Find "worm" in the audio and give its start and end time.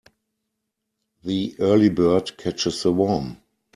2.91-3.37